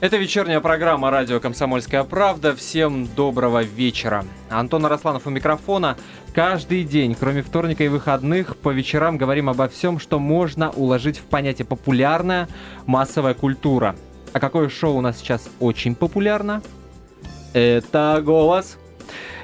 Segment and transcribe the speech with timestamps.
[0.00, 2.56] Это вечерняя программа «Радио Комсомольская правда».
[2.56, 4.24] Всем доброго вечера.
[4.48, 5.98] Антон Арасланов у микрофона.
[6.32, 11.24] Каждый день, кроме вторника и выходных, по вечерам говорим обо всем, что можно уложить в
[11.24, 12.48] понятие «популярная
[12.86, 13.94] массовая культура».
[14.32, 16.62] А какое шоу у нас сейчас очень популярно?
[17.52, 18.78] Это «Голос».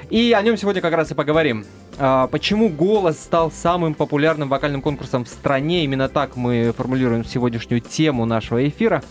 [0.09, 1.67] И о нем сегодня как раз и поговорим.
[1.99, 5.83] А, почему «Голос» стал самым популярным вокальным конкурсом в стране?
[5.83, 9.03] Именно так мы формулируем сегодняшнюю тему нашего эфира.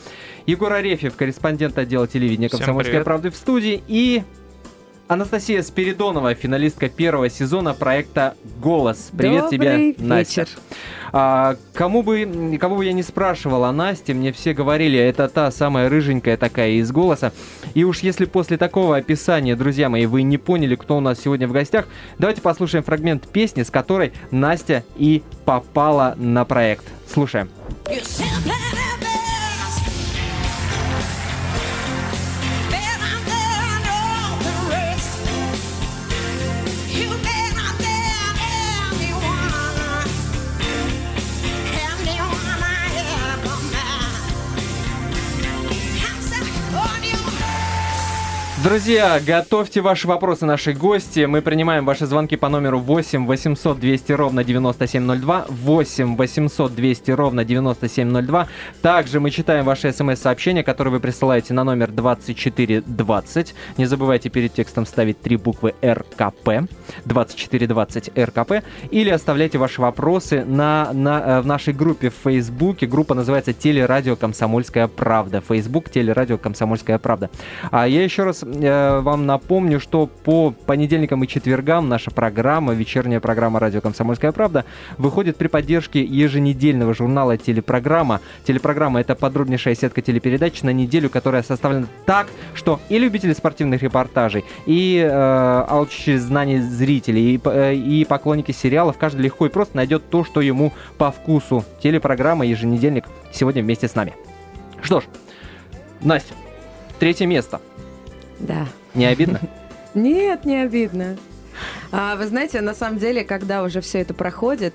[0.47, 3.83] Егор Арефьев, корреспондент отдела телевидения «Комсомольской правды» в студии.
[3.89, 4.23] И
[5.09, 9.11] Анастасия Спиридонова, финалистка первого сезона проекта «Голос».
[9.17, 10.43] Привет Добрый тебе, Настя.
[10.43, 10.49] вечер.
[11.13, 15.51] А, кому, бы, кого бы я не спрашивал о Насте, мне все говорили, это та
[15.51, 17.33] самая рыженькая такая из «Голоса».
[17.75, 21.49] И уж если после такого описания, друзья мои, вы не поняли, кто у нас сегодня
[21.49, 21.87] в гостях,
[22.19, 26.85] давайте послушаем фрагмент песни, с которой Настя и попала на проект.
[27.09, 27.49] Слушаем.
[27.89, 28.01] You
[48.65, 51.27] Друзья, готовьте ваши вопросы нашей гости.
[51.27, 55.45] Мы принимаем ваши звонки по номеру 8 800 200 ровно 9702.
[55.51, 58.49] 8 800 200 ровно 9702.
[58.81, 63.55] Также мы читаем ваши смс-сообщения, которые вы присылаете на номер 2420.
[63.77, 66.67] Не забывайте перед текстом ставить три буквы РКП.
[67.05, 68.65] 2420 РКП.
[68.91, 72.87] Или оставляйте ваши вопросы на, на, э, в нашей группе в Фейсбуке.
[72.87, 75.43] Группа называется «Телерадио Комсомольская правда».
[75.43, 77.29] Фейсбук «Телерадио Комсомольская правда».
[77.71, 83.61] А я еще раз вам напомню, что по понедельникам и четвергам наша программа, вечерняя программа
[83.61, 84.65] «Радио Комсомольская правда»
[84.99, 88.21] выходит при поддержке еженедельного журнала «Телепрограмма».
[88.45, 94.45] Телепрограмма— это подробнейшая сетка телепередач на неделю, которая составлена так, что и любители спортивных репортажей,
[94.67, 100.09] и э, алчущие знаний зрителей, и, э, и поклонники сериалов, каждый легко и просто найдет
[100.11, 101.65] то, что ему по вкусу.
[101.83, 104.15] Телепрограмма «Еженедельник» сегодня вместе с нами.
[104.83, 105.05] Что ж,
[106.01, 106.35] Настя,
[106.99, 107.61] третье место.
[108.39, 108.67] Да.
[108.95, 109.41] Не обидно?
[109.95, 111.17] Нет, не обидно.
[111.91, 114.75] А, вы знаете, на самом деле, когда уже все это проходит,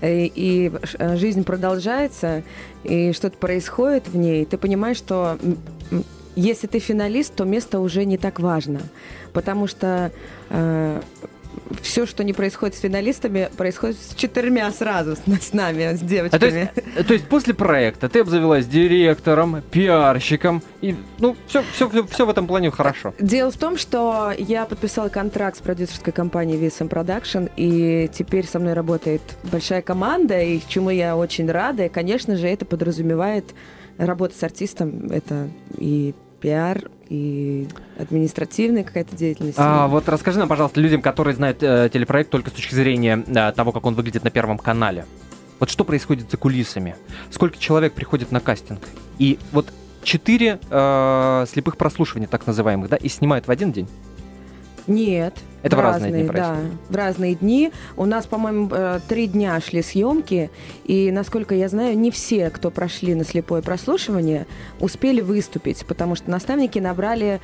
[0.00, 2.42] э, и, э, жизнь продолжается,
[2.84, 5.38] и что-то происходит в ней, ты понимаешь, что
[6.36, 8.80] если ты финалист, то место уже не так важно.
[9.32, 10.12] Потому что
[11.82, 15.98] все, что не происходит с финалистами, происходит с четырьмя сразу, с, с нами, с А
[15.98, 16.58] то, девочками.
[16.58, 22.26] есть, э, то есть после проекта ты обзавелась директором, пиарщиком, и ну все, все, все,
[22.26, 23.14] в этом плане хорошо.
[23.18, 28.58] Дело в том, что я подписала контракт с продюсерской компанией VSM Production, и теперь со
[28.58, 31.86] мной работает большая команда, и чему я очень рада.
[31.86, 33.54] И, конечно же, это подразумевает
[33.98, 35.10] работа с артистом.
[35.10, 37.68] Это и пиар, и
[37.98, 39.58] административная какая-то деятельность.
[39.58, 43.52] А, вот расскажи нам, пожалуйста, людям, которые знают э, телепроект только с точки зрения э,
[43.52, 45.04] того, как он выглядит на Первом канале.
[45.58, 46.94] Вот что происходит за кулисами?
[47.30, 48.80] Сколько человек приходит на кастинг?
[49.18, 53.88] И вот четыре э, слепых прослушивания, так называемых, да, и снимают в один день?
[54.86, 55.34] Нет.
[55.62, 56.72] Это в разные дни Да, происходит?
[56.88, 57.72] в разные дни.
[57.96, 60.50] У нас, по-моему, э, три дня шли съемки,
[60.84, 64.46] и, насколько я знаю, не все, кто прошли на слепое прослушивание,
[64.80, 67.40] успели выступить, потому что наставники набрали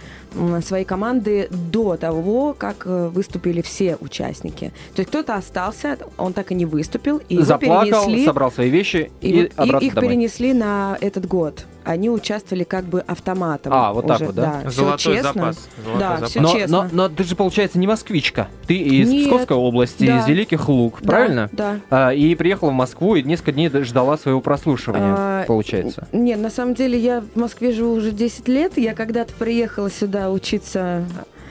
[0.65, 4.73] свои команды до того, как э, выступили все участники.
[4.95, 8.71] То есть кто-то остался, он так и не выступил, и его Заплакал, перенесли, собрал свои
[8.71, 10.11] вещи и, и, и их домой.
[10.11, 11.65] перенесли на этот год.
[11.85, 13.73] Они участвовали как бы автоматом.
[13.73, 14.61] А, вот так уже, вот, да?
[14.63, 15.33] всё Золотой честно.
[15.33, 15.69] запас.
[15.85, 16.31] Золотой Да, запас.
[16.31, 16.83] всё но, честно.
[16.93, 18.49] но, но ты же, получается, не москвичка.
[18.67, 19.25] Ты из Нет.
[19.27, 20.21] Псковской области, Да.
[20.21, 21.49] из Великих Луг, Да, правильно?
[21.53, 21.81] Да.
[21.91, 26.07] А, и приехала в Москву и несколько дней ждала своего прослушивания, А, получается.
[26.13, 28.79] Нет, на самом деле я в Москве живу уже 10 лет.
[28.79, 31.05] Я когда-то приехала сюда учиться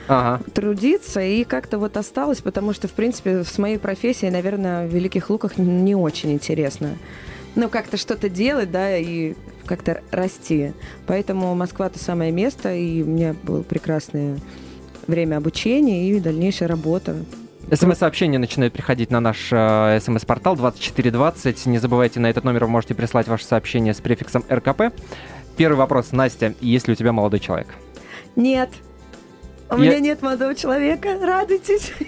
[0.08, 0.42] Ага.
[0.54, 5.28] трудиться и как-то вот осталась, потому что, в принципе, с моей профессией, наверное, в Великих
[5.30, 6.90] Луках не очень интересно.
[7.54, 9.34] Ну, как-то что-то делать, да, и
[9.66, 10.72] как-то расти.
[11.06, 14.38] Поэтому Москва то самое место, и у меня было прекрасное
[15.06, 17.16] время обучения и дальнейшая работа.
[17.72, 21.66] СМС-сообщения начинают приходить на наш э, СМС-портал 2420.
[21.66, 24.92] Не забывайте, на этот номер вы можете прислать ваше сообщение с префиксом РКП.
[25.56, 27.68] Первый вопрос, Настя, есть ли у тебя молодой человек?
[28.36, 28.70] Нет.
[29.68, 31.92] У Я- меня нет молодого человека, радуйтесь.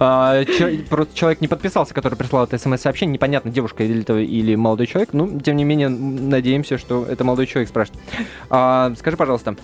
[0.00, 0.42] А,
[0.90, 3.14] Просто человек не подписался, который прислал это смс-сообщение.
[3.14, 5.10] Непонятно, девушка или, молодой человек.
[5.12, 8.02] Ну, тем не менее, надеемся, что это молодой человек спрашивает.
[8.50, 9.56] А, Скажи, пожалуйста,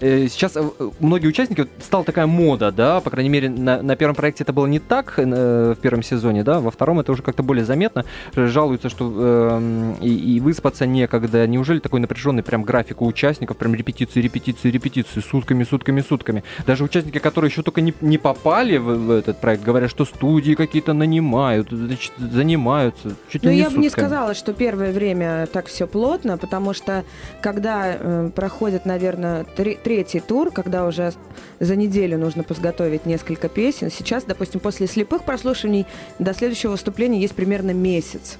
[0.00, 0.62] сейчас э,
[0.98, 4.52] многие участники, вот стала такая мода, да, по крайней мере, на, на первом проекте это
[4.52, 8.04] было не так э, в первом сезоне, да, во втором это уже как-то более заметно.
[8.34, 11.46] Ж- Жалуются, что э, и, и выспаться некогда.
[11.46, 16.44] Неужели такой напряженный прям график у участников, прям репетиции, репетиции, репетиции, сутками, сутками, сутками.
[16.66, 20.54] Даже участники, которые еще только не, не попали в, в этот проект, говорят, что студии
[20.54, 23.16] какие-то нанимают, значит, занимаются.
[23.28, 26.72] Чуть Ну, ли не я бы не сказала, что первое время так все плотно, потому
[26.72, 27.04] что
[27.42, 28.30] когда э,
[28.80, 31.12] проходит, наверное, тре- третий тур, когда уже
[31.60, 35.86] за неделю нужно подготовить несколько песен, сейчас, допустим, после слепых прослушиваний
[36.18, 38.38] до следующего выступления есть примерно месяц,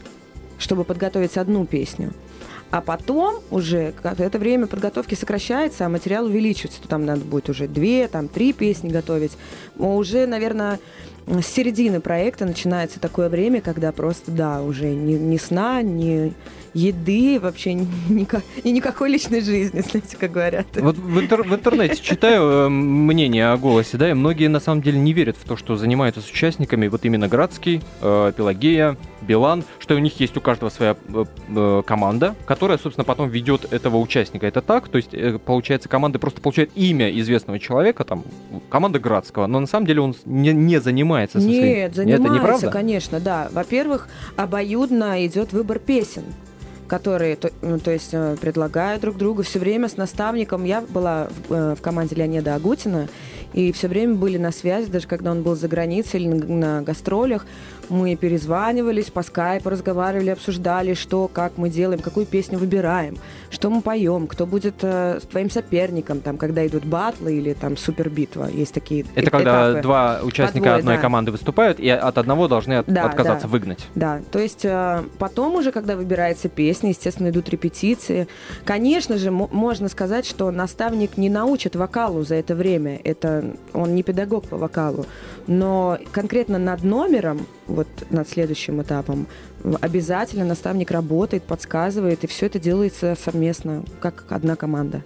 [0.58, 2.12] чтобы подготовить одну песню.
[2.70, 6.81] А потом уже это время подготовки сокращается, а материал увеличивается.
[6.82, 9.32] То Там надо будет уже две, там три песни готовить.
[9.76, 10.78] Уже, наверное,
[11.26, 16.32] с середины проекта начинается такое время, когда просто, да, уже ни, ни сна, ни
[16.75, 17.72] еды, вообще
[18.08, 20.67] ника- и никакой личной жизни, знаете, как говорят.
[20.76, 24.82] Вот в, интер- в интернете читаю э, мнение о голосе, да, и многие на самом
[24.82, 28.96] деле не верят в то, что занимаются с участниками вот именно Градский, э, Пелагея,
[29.31, 31.25] Билан, что у них есть у каждого своя э,
[31.55, 34.44] э, команда, которая, собственно, потом ведет этого участника.
[34.44, 34.88] Это так?
[34.88, 38.25] То есть, э, получается, команда просто получает имя известного человека, там,
[38.69, 41.62] команда Градского, но на самом деле он не, не занимается со своим...
[41.62, 42.71] Нет, занимается, Это неправда?
[42.71, 43.49] конечно, да.
[43.53, 46.25] Во-первых, обоюдно идет выбор песен
[46.88, 50.65] которые, то, ну, то есть, э, предлагают друг другу все время с наставником.
[50.65, 53.06] Я была в, э, в команде Леонида Агутина,
[53.53, 56.82] и все время были на связи, даже когда он был за границей или на, на
[56.82, 57.47] гастролях.
[57.90, 63.16] Мы перезванивались, по скайпу разговаривали, обсуждали, что, как мы делаем, какую песню выбираем,
[63.50, 67.76] что мы поем, кто будет э, с твоим соперником, там, когда идут батлы или там
[67.76, 68.48] супербитва.
[68.48, 69.82] Есть такие Это э- когда этапы.
[69.82, 71.02] два участника двое, одной да.
[71.02, 73.52] команды выступают, и от одного должны от- Да, отказаться, да.
[73.52, 73.87] выгнать.
[73.96, 78.28] Да, то есть э, потом уже, когда выбирается песня, естественно, идут репетиции.
[78.64, 83.00] Конечно же, мо- можно сказать, что наставник не научит вокалу за это время.
[83.02, 85.06] Это он не педагог по вокалу.
[85.46, 89.26] Но конкретно над номером, вот над следующим этапом,
[89.81, 95.02] обязательно наставник работает, подсказывает, и все это делается совместно, как одна команда.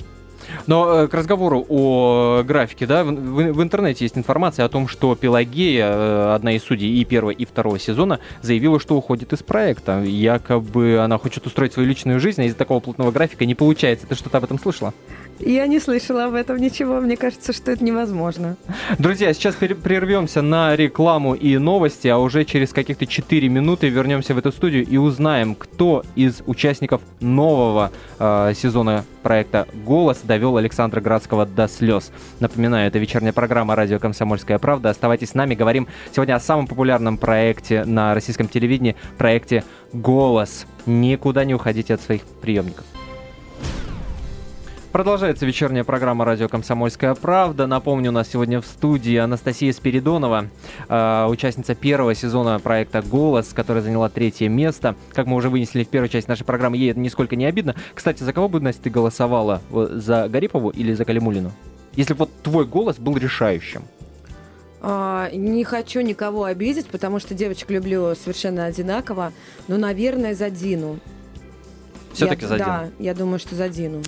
[0.66, 4.88] Но э, к разговору о графике, да, в, в- в интернете есть информация о том,
[4.88, 9.42] что Пелагея, э, одна из судей и первого, и второго сезона, заявила, что уходит из
[9.42, 10.02] проекта.
[10.02, 14.06] Якобы она хочет устроить свою личную жизнь, а из-за такого плотного графика не получается.
[14.06, 14.92] Ты что-то об этом слышала?
[15.40, 18.56] Я не слышала об этом ничего, мне кажется, что это невозможно.
[18.98, 24.38] Друзья, сейчас прервемся на рекламу и новости, а уже через каких-то 4 минуты вернемся в
[24.38, 31.46] эту студию и узнаем, кто из участников нового э, сезона проекта «Голос» довел Александра Градского
[31.46, 32.12] до слез.
[32.40, 34.90] Напоминаю, это вечерняя программа «Радио Комсомольская правда».
[34.90, 35.54] Оставайтесь с нами.
[35.54, 40.66] Говорим сегодня о самом популярном проекте на российском телевидении, проекте «Голос».
[40.86, 42.84] Никуда не уходите от своих приемников.
[44.94, 47.66] Продолжается вечерняя программа «Радио Комсомольская правда».
[47.66, 50.50] Напомню, у нас сегодня в студии Анастасия Спиридонова,
[50.88, 54.94] э, участница первого сезона проекта «Голос», которая заняла третье место.
[55.12, 57.74] Как мы уже вынесли в первой части нашей программы, ей это нисколько не обидно.
[57.92, 59.60] Кстати, за кого бы, Настя, ты голосовала?
[59.68, 61.50] За Гарипову или за Калимулину?
[61.96, 63.82] Если бы вот твой голос был решающим.
[64.80, 69.32] А, Не хочу никого обидеть, потому что девочек люблю совершенно одинаково.
[69.66, 71.00] Но, наверное, за Дину.
[72.12, 72.68] Все-таки за Дину.
[72.68, 74.00] Да, я думаю, что за Дину.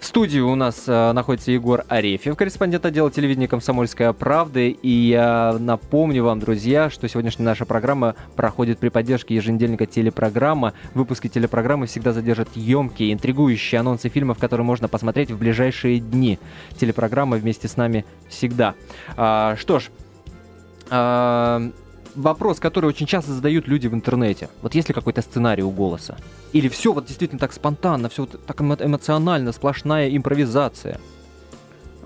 [0.00, 4.60] В студии у нас э, находится Егор Арефьев, корреспондент отдела телевидения «Комсомольская правда».
[4.60, 10.72] И я напомню вам, друзья, что сегодняшняя наша программа проходит при поддержке еженедельника телепрограмма.
[10.94, 16.38] Выпуски телепрограммы всегда содержат емкие, интригующие анонсы фильмов, которые можно посмотреть в ближайшие дни.
[16.78, 18.76] Телепрограмма вместе с нами всегда.
[19.18, 19.90] А, что ж,
[20.88, 21.70] а,
[22.14, 24.48] вопрос, который очень часто задают люди в интернете.
[24.62, 26.16] Вот есть ли какой-то сценарий у голоса?
[26.52, 31.00] Или все вот действительно так спонтанно, все вот так эмо- эмоционально, сплошная импровизация?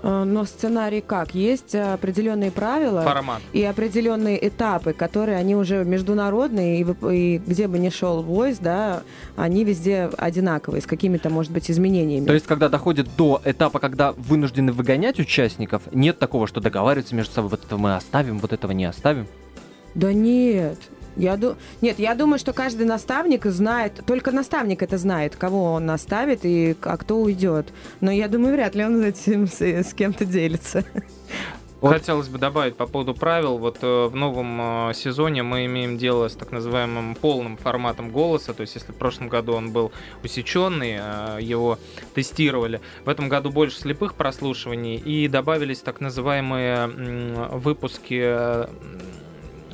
[0.03, 1.33] А, Но сценарий как?
[1.33, 3.41] Есть определенные правила Формат.
[3.53, 9.01] и определенные этапы, которые они уже международные, и, и где бы ни шел войс, да,
[9.35, 12.25] они везде одинаковые, с какими-то, может быть, изменениями.
[12.27, 17.33] То есть, когда доходит до этапа, когда вынуждены выгонять участников, нет такого, что договариваются между
[17.33, 19.25] собой, вот это мы оставим, вот этого не оставим.
[19.95, 20.77] Да нет.
[21.15, 21.55] Я ду...
[21.81, 26.75] Нет, я думаю, что каждый наставник знает, только наставник это знает, кого он наставит и
[26.81, 27.67] а кто уйдет.
[28.01, 30.83] Но я думаю, вряд ли он этим с, с кем-то делится.
[31.81, 31.93] Вот.
[31.93, 33.57] Хотелось бы добавить по поводу правил.
[33.57, 38.53] Вот э, в новом э, сезоне мы имеем дело с так называемым полным форматом голоса.
[38.53, 39.91] То есть, если в прошлом году он был
[40.23, 41.77] усеченный, э, его
[42.15, 42.81] тестировали.
[43.03, 46.87] В этом году больше слепых прослушиваний и добавились так называемые
[47.51, 48.67] выпуски, э,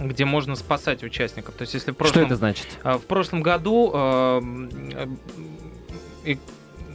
[0.07, 1.55] где можно спасать участников.
[1.55, 2.67] То есть, если в прошлом Что это значит?
[2.83, 4.41] А, В прошлом году э,
[6.25, 6.37] и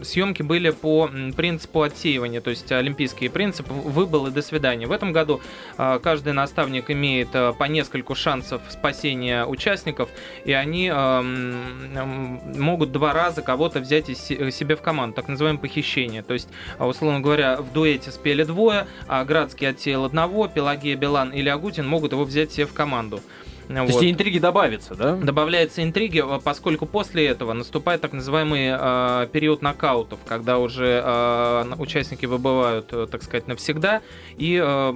[0.02, 4.86] съемки были по принципу отсеивания, то есть олимпийский принцип выбыл и до свидания.
[4.86, 5.40] В этом году
[5.76, 10.08] а, каждый наставник имеет а, по нескольку шансов спасения участников,
[10.44, 16.22] и они а, могут два раза кого-то взять се- себе в команду, так называемое похищение.
[16.22, 16.48] То есть,
[16.78, 22.12] условно говоря, в дуэте спели двое, а Градский отсеял одного, Пелагея Билан или Агутин могут
[22.12, 23.20] его взять себе в команду.
[23.68, 25.16] То есть и интриги добавятся, да?
[25.16, 31.74] Добавляется интриги, э, поскольку после этого наступает так называемый э, период нокаутов, когда уже э,
[31.78, 34.02] участники выбывают, э, так сказать, навсегда,
[34.36, 34.94] и э,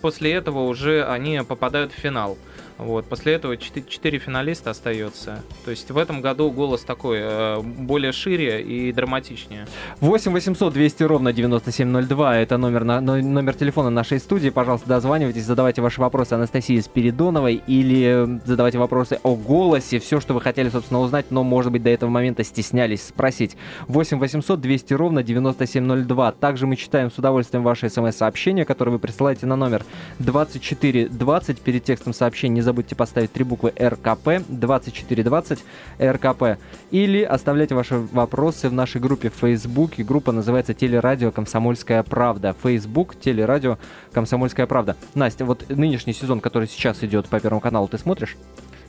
[0.00, 2.36] после этого уже они попадают в финал.
[2.80, 3.04] Вот.
[3.06, 5.42] После этого четы- четыре финалиста остается.
[5.64, 9.66] То есть в этом году голос такой э, более шире и драматичнее.
[10.00, 12.38] 8 800 200 ровно 9702.
[12.38, 14.50] Это номер, на, но- номер телефона нашей студии.
[14.50, 19.98] Пожалуйста, дозванивайтесь, задавайте ваши вопросы Анастасии Спиридоновой или задавайте вопросы о голосе.
[19.98, 23.56] Все, что вы хотели, собственно, узнать, но, может быть, до этого момента стеснялись спросить.
[23.88, 26.32] 8 800 200 ровно 9702.
[26.32, 29.84] Также мы читаем с удовольствием ваши смс-сообщения, которые вы присылаете на номер
[30.18, 31.60] 2420.
[31.60, 35.64] Перед текстом сообщения не забудьте поставить три буквы РКП 2420
[36.00, 36.60] РКП.
[36.92, 40.04] Или оставляйте ваши вопросы в нашей группе в Фейсбуке.
[40.04, 42.54] Группа называется «Телерадио Комсомольская правда».
[42.62, 43.76] Фейсбук «Телерадио
[44.12, 44.96] Комсомольская правда».
[45.16, 48.36] Настя, вот нынешний сезон, который сейчас идет по Первому каналу, ты смотришь?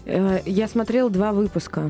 [0.06, 1.90] Э, Я смотрела два выпуска.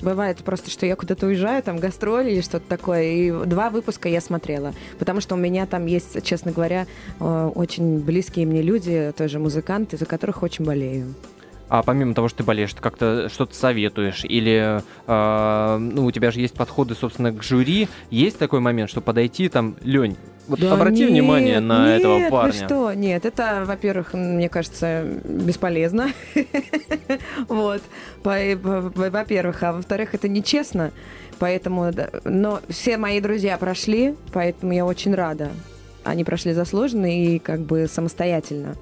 [0.00, 4.20] Бывает просто, что я куда-то уезжаю, там гастроли или что-то такое, и два выпуска я
[4.20, 4.72] смотрела.
[4.98, 6.86] Потому что у меня там есть, честно говоря,
[7.18, 11.14] э, очень близкие мне люди, тоже музыканты, за которых очень болею.
[11.68, 14.24] А помимо того, что ты болеешь, ты как-то что-то советуешь?
[14.24, 17.88] Или э, ну, у тебя же есть подходы, собственно, к жюри.
[18.10, 20.16] Есть такой момент, что подойти там, Лень,
[20.48, 22.52] вот Да обрати нет, внимание на нет, этого парня.
[22.52, 22.94] что?
[22.94, 26.10] Нет, это, во-первых, мне кажется, бесполезно.
[27.48, 27.82] Вот.
[28.22, 30.92] Во-первых, а во-вторых, это нечестно.
[31.38, 31.90] Поэтому,
[32.24, 35.50] но все мои друзья прошли, поэтому я очень рада.
[36.04, 38.74] Они прошли заслуженно и как бы самостоятельно.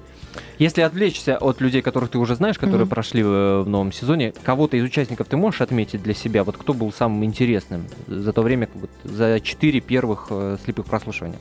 [0.59, 2.89] Если отвлечься от людей, которых ты уже знаешь, которые Мгм.
[2.89, 6.43] прошли э, в новом сезоне, кого-то из участников ты можешь отметить для себя?
[6.43, 11.37] Вот кто был самым интересным за то время, вот, за четыре первых э, слепых прослушивания?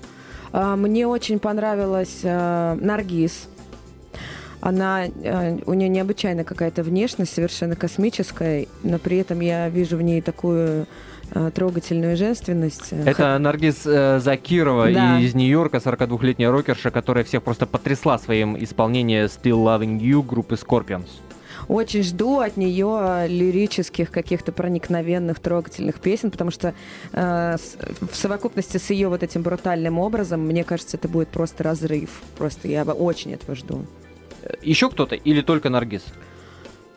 [0.53, 3.49] А, Мне очень понравилась э, Наргиз.
[4.61, 10.03] Она, э, у нее необычайно какая-то внешность, совершенно космическая, но при этом я вижу в
[10.03, 10.87] ней такую
[11.55, 12.89] трогательную женственность.
[12.93, 15.21] Э, Это Наргиз э, Закирова Да.
[15.21, 21.09] из Нью-Йорка, 42-летняя рокерша, которая всех просто потрясла своим исполнением Still Loving You группы Scorpions.
[21.69, 26.75] Очень жду от нее лирических каких-то проникновенных, трогательных песен, потому что
[27.13, 27.77] э, с-
[28.09, 32.11] в совокупности с ее вот этим брутальным образом, мне кажется, это будет просто разрыв.
[32.39, 33.85] Просто я очень этого жду.
[34.43, 36.03] Э, Еще кто-то или только Наргиз?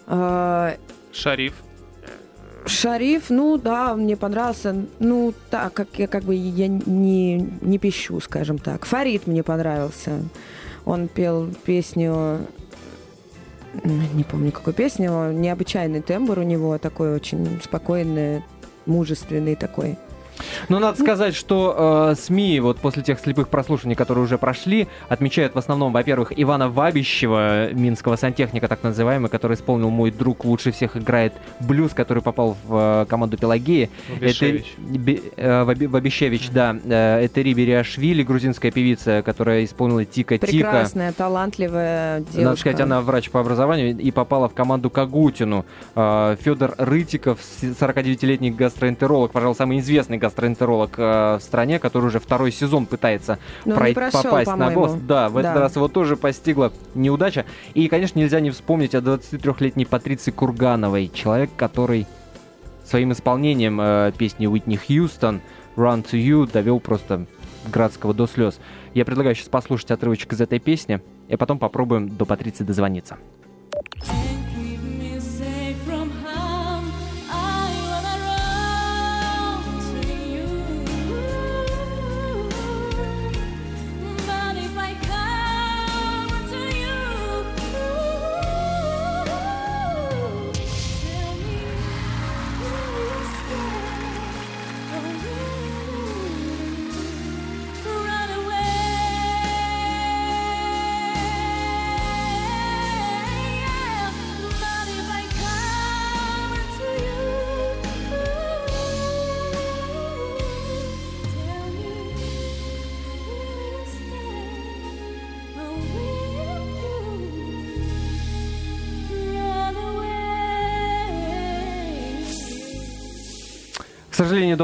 [0.08, 0.76] Э,
[1.14, 1.54] Шариф.
[2.70, 4.76] Шариф, ну да, мне понравился.
[5.00, 8.86] Ну, так, как я как бы я не, не пищу, скажем так.
[8.86, 10.22] Фарид мне понравился.
[10.86, 12.40] Он пел песню.
[13.84, 15.32] м, Не помню, какую песню.
[15.32, 18.44] Необычайный тембр у него, такой очень спокойный,
[18.86, 19.98] мужественный такой.
[20.70, 25.56] Ну, надо сказать, что э, СМИ вот после тех слепых прослушиваний, которые уже прошли, отмечают
[25.56, 30.98] в основном, во-первых, Ивана Вабищева, минского сантехника так называемый, который исполнил «Мой друг лучше всех
[30.98, 33.90] играет блюз», который попал в э, команду Пелагеи.
[34.20, 34.66] Бешевич.
[34.78, 36.76] Это Бе- э, Ваби- Вабищевич, да.
[36.86, 40.48] Э, Это Риби Риашвили, грузинская певица, которая исполнила «Тика-тика».
[40.52, 42.42] Прекрасная, талантливая девушка.
[42.42, 45.66] Надо сказать, она врач по образованию и попала в команду Кагутину.
[45.96, 50.29] Федор Рытиков, с- 49-летний гастроэнтеролог, пожалуй, самый известный гастроэнтеролог
[50.98, 54.76] э, в стране, который уже второй сезон пытается Но не прой- прошел, попасть на по-моему.
[54.82, 54.94] голос.
[55.02, 55.60] Да, в этот Да.
[55.62, 57.46] раз его тоже постигла неудача.
[57.74, 61.10] И, конечно, нельзя не вспомнить о 23-летней Патриции Кургановой.
[61.14, 62.08] Человек, который
[62.86, 65.42] своим исполнением э, песни Уитни Хьюстон
[65.76, 67.26] «Run to You» довел просто
[67.72, 68.60] Градского до слез.
[68.94, 73.18] Я предлагаю сейчас послушать отрывочек из этой песни, и потом попробуем до Патриции дозвониться.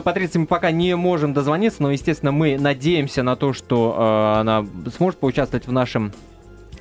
[0.06, 4.64] Патриции мы пока не можем дозвониться, но, естественно, мы надеемся на то, что э, она
[4.96, 6.14] сможет поучаствовать в нашем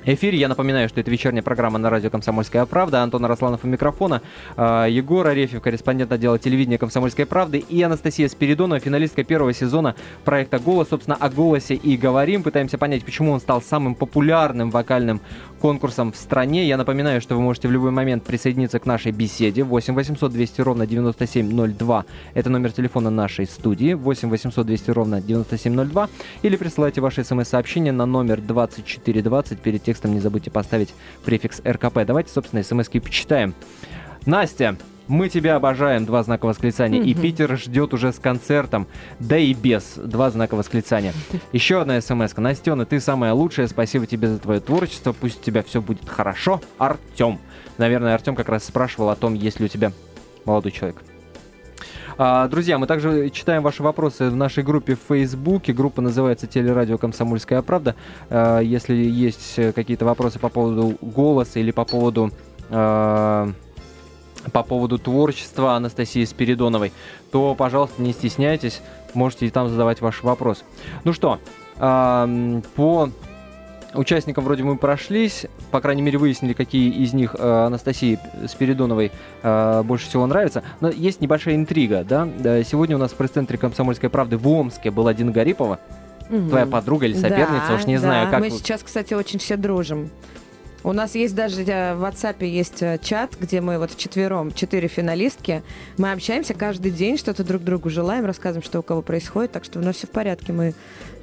[0.05, 0.37] эфире.
[0.37, 3.01] Я напоминаю, что это вечерняя программа на радио «Комсомольская правда».
[3.01, 4.21] Антон Арасланов у микрофона,
[4.55, 10.59] э, Егор Арефьев, корреспондент отдела телевидения «Комсомольской правды» и Анастасия Спиридонова, финалистка первого сезона проекта
[10.59, 10.89] «Голос».
[10.89, 12.43] Собственно, о «Голосе» и говорим.
[12.43, 15.19] Пытаемся понять, почему он стал самым популярным вокальным
[15.65, 16.67] конкурсом в стране.
[16.67, 19.63] Я напоминаю, что вы можете в любой момент присоединиться к нашей беседе.
[19.63, 22.05] 8 800 200 ровно 9702.
[22.35, 23.93] Это номер телефона нашей студии.
[23.93, 26.09] 8 800 200 ровно 9702.
[26.43, 29.59] Или присылайте ваши смс-сообщения на номер 2420.
[29.59, 30.93] Перед текстом не забудьте поставить
[31.23, 32.05] префикс РКП.
[32.05, 33.55] Давайте, собственно, смс-ки почитаем.
[34.27, 37.01] Настя, мы тебя обожаем, два знака восклицания.
[37.01, 37.13] И.
[37.13, 38.87] Питер ждет уже с концертом,
[39.19, 41.13] да и без, два знака восклицания.
[41.51, 42.35] Еще одна смс.
[42.35, 46.61] Настена, ты самая лучшая, спасибо тебе за твое творчество, пусть у тебя все будет хорошо.
[46.77, 47.39] Артем.
[47.77, 49.91] Наверное, Артем как раз спрашивал о том, есть ли у тебя
[50.45, 51.01] молодой человек.
[52.17, 55.73] А, друзья, мы также читаем ваши вопросы в нашей группе в Фейсбуке.
[55.73, 57.95] Группа называется «Телерадио Комсомольская правда».
[58.29, 62.31] А, если есть э, какие-то вопросы по поводу голоса или по поводу
[62.69, 63.51] а,
[64.51, 66.91] по поводу творчества Анастасии Спиридоновой,
[67.31, 68.81] то, пожалуйста, не стесняйтесь,
[69.13, 70.63] можете и там задавать ваши вопросы.
[71.03, 71.39] Ну что,
[71.77, 73.09] по
[73.93, 79.11] участникам вроде мы прошлись, по крайней мере выяснили, какие из них э, Анастасии Спиридоновой
[79.41, 80.63] э, больше всего нравятся.
[80.81, 82.27] Но есть небольшая интрига, да?
[82.63, 85.79] Сегодня у нас в пресс-центре «Комсомольской правды» в Омске была Дина Гарипова,
[86.27, 88.01] твоя подруга или соперница, Да, уж не да.
[88.01, 88.41] знаю, как...
[88.41, 90.09] Мы сейчас, кстати, очень все дружим.
[90.85, 94.87] У нас есть даже э, в WhatsApp есть э, чат, где мы вот вчетвером, четыре
[94.87, 95.63] финалистки,
[95.97, 99.79] мы общаемся каждый день, что-то друг другу желаем, рассказываем, что у кого происходит, так что
[99.79, 100.75] у нас все в порядке, мы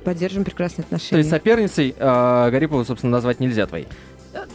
[0.05, 1.19] поддерживаем прекрасные То отношения.
[1.19, 3.87] есть соперницей э, Гарипову, собственно, назвать нельзя твоей.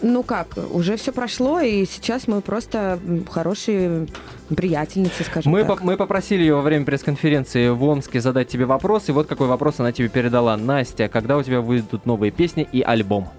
[0.02, 3.00] Ну как, уже все прошло, и сейчас мы просто
[3.32, 4.08] хорошие
[4.54, 5.78] приятельницы, скажем Мы, так.
[5.80, 9.48] по- мы попросили ее во время пресс-конференции в Омске задать тебе вопрос, и вот какой
[9.48, 10.58] вопрос она тебе передала.
[10.58, 13.30] Настя, когда у тебя выйдут новые песни и альбом?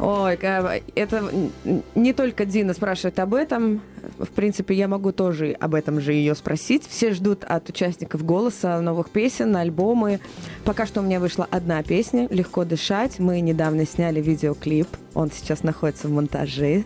[0.00, 0.38] Ой,
[0.94, 1.30] это
[1.94, 3.82] не только Дина спрашивает об этом.
[4.18, 6.86] В принципе, я могу тоже об этом же ее спросить.
[6.86, 10.20] Все ждут от участников голоса новых песен, альбомы.
[10.64, 13.18] Пока что у меня вышла одна песня «Легко дышать».
[13.18, 14.88] Мы недавно сняли видеоклип.
[15.12, 16.84] Он сейчас находится в монтаже.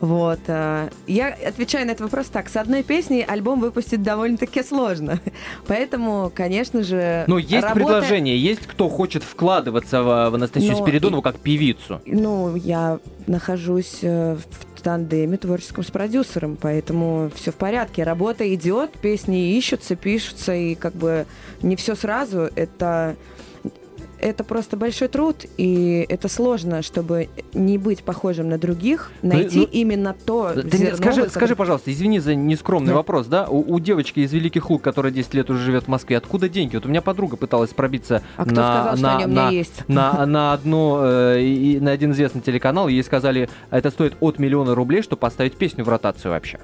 [0.00, 0.40] Вот.
[0.48, 2.48] а, Я отвечаю на этот вопрос так.
[2.48, 5.20] С одной песней альбом выпустить довольно-таки сложно.
[5.66, 10.82] Поэтому, конечно же, Ну, есть работа- предложение, есть кто хочет вкладываться в, в Анастасию Но
[10.82, 12.00] Спиридонову как певицу.
[12.06, 18.04] Ну, я нахожусь э, в тандеме творческом с продюсером, поэтому все в порядке.
[18.04, 21.26] Работа идет, песни ищутся, пишутся, и как бы
[21.62, 22.48] не все сразу.
[22.54, 23.16] Это
[24.26, 29.68] это просто большой труд, и это сложно, чтобы не быть похожим на других, найти ну,
[29.70, 30.52] именно то.
[30.54, 32.96] Мне зерно, скажи, вот, скажи, пожалуйста, извини за нескромный Да.
[32.96, 33.46] вопрос, да?
[33.48, 36.74] У, у девочки из Великих Луг, которая 10 лет уже живет в Москве, откуда деньги?
[36.76, 39.02] Вот у меня подруга пыталась пробиться А кто на, что
[39.88, 44.38] на, на, одно, э, и- на один известный телеканал, и ей сказали, это стоит от
[44.38, 46.58] миллиона рублей, чтобы поставить песню в ротацию вообще.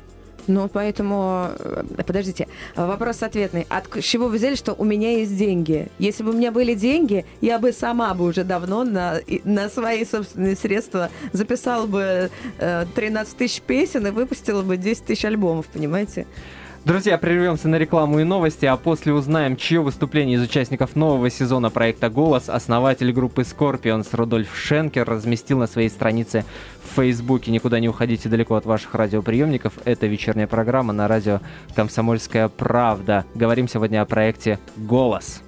[0.46, 3.66] Ну, поэтому, э, подождите, вопрос ответный.
[3.68, 5.88] От чего вы взяли, что у меня есть деньги?
[5.98, 10.04] Если бы у меня были деньги, я бы сама бы уже давно на, на свои
[10.04, 16.26] собственные средства записала бы э, 13 тысяч песен и выпустила бы 10 тысяч альбомов, понимаете?
[16.84, 21.70] Друзья, прервемся на рекламу и новости, а после узнаем, чье выступление из участников нового сезона
[21.70, 26.44] проекта «Голос» основатель группы Scorpions Рудольф Шенкер разместил на своей странице
[26.82, 27.52] в Фейсбуке.
[27.52, 29.74] Никуда не уходите далеко от ваших радиоприемников.
[29.84, 31.38] Это вечерняя программа на радио
[31.76, 33.26] «Комсомольская правда».
[33.36, 35.40] Говорим сегодня о проекте «Голос».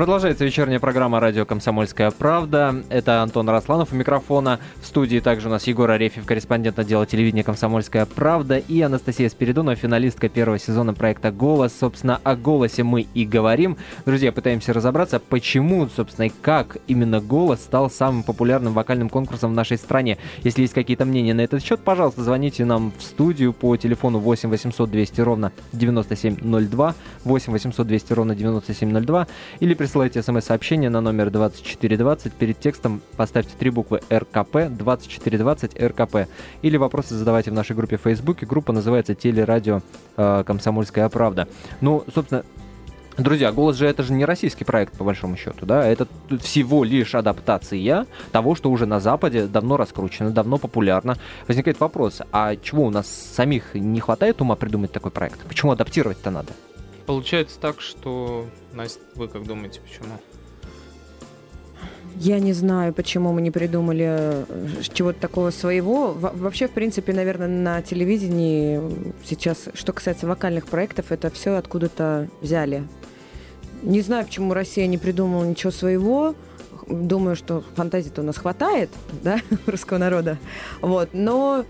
[0.00, 2.74] Продолжается вечерняя программа «Радио Комсомольская правда».
[2.88, 4.58] Это Антон Росланов у микрофона.
[4.80, 9.76] В студии также у нас Егор Арефьев, корреспондент отдела телевидения «Комсомольская правда» и Анастасия Спиридонова,
[9.76, 11.74] финалистка первого сезона проекта «Голос».
[11.78, 13.76] Собственно, о «Голосе» мы и говорим.
[14.06, 19.54] Друзья, пытаемся разобраться, почему, собственно, и как именно «Голос» стал самым популярным вокальным конкурсом в
[19.54, 20.16] нашей стране.
[20.42, 24.48] Если есть какие-то мнения на этот счет, пожалуйста, звоните нам в студию по телефону 8
[24.48, 29.26] 800 200 ровно 9702, 8 800 200 ровно 9702,
[29.58, 32.32] или смс-сообщение на номер 2420.
[32.34, 36.28] Перед текстом поставьте три буквы РКП, 2420 РКП.
[36.62, 38.46] Или вопросы задавайте в нашей группе в Фейсбуке.
[38.46, 39.80] Группа называется «Телерадио
[40.16, 41.48] э, Комсомольская правда».
[41.80, 42.44] Ну, собственно,
[43.18, 45.86] Друзья, «Голос» же это же не российский проект, по большому счету, да?
[45.86, 46.06] Это
[46.40, 51.16] всего лишь адаптация того, что уже на Западе давно раскручено, давно популярно.
[51.46, 55.40] Возникает вопрос, а чего у нас самих не хватает ума придумать такой проект?
[55.40, 56.52] Почему адаптировать-то надо?
[57.06, 58.46] Получается так, что...
[58.72, 60.14] Настя, вы как думаете, почему?
[62.16, 64.44] Я не знаю, почему мы не придумали э,
[64.92, 66.12] чего-то такого своего.
[66.12, 68.80] Во- вообще, в принципе, наверное, на телевидении
[69.24, 72.86] сейчас, что касается вокальных проектов, это все откуда-то взяли.
[73.82, 76.34] Не знаю, почему Россия не придумала ничего своего.
[76.86, 78.90] Думаю, что фантазии-то у нас хватает,
[79.22, 80.38] да, русского народа.
[80.82, 81.64] Вот, но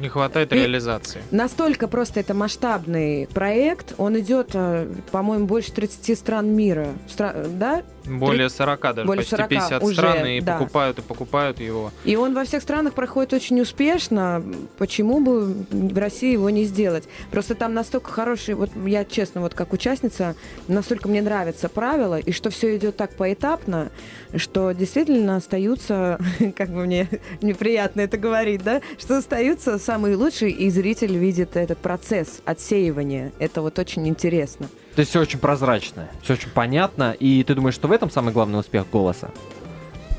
[0.00, 1.22] Не хватает И- реализации.
[1.30, 3.94] Настолько просто это масштабный проект.
[3.98, 6.88] Он идет, э, по-моему, больше 30 стран мира.
[7.08, 7.82] Стра- да?
[8.06, 10.58] Более 40 даже, Более почти 40 50 уже, стран, и да.
[10.58, 11.92] покупают, и покупают его.
[12.04, 14.42] И он во всех странах проходит очень успешно.
[14.78, 17.04] Почему бы в России его не сделать?
[17.30, 20.34] Просто там настолько хороший, вот я честно, вот как участница,
[20.68, 23.90] настолько мне нравятся правила, и что все идет так поэтапно,
[24.34, 26.18] что действительно остаются,
[26.56, 27.08] как бы мне
[27.40, 33.32] неприятно это говорить, да, что остаются самые лучшие, и зритель видит этот процесс отсеивания.
[33.38, 34.68] Это вот очень интересно.
[34.96, 37.12] То есть все очень прозрачно, все очень понятно.
[37.12, 39.30] И ты думаешь, что в этом самый главный успех голоса?